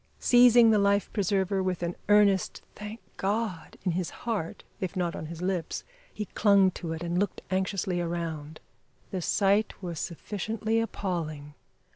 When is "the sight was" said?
9.11-9.99